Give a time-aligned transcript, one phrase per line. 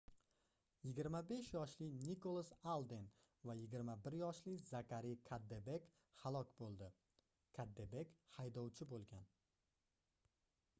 [0.91, 3.05] 25 yoshli nikolas alden
[3.49, 5.87] va 21 yoshli zakari kaddebek
[6.25, 6.91] halok boʻldi
[7.61, 9.33] kaddebek haydovchi boʻlgan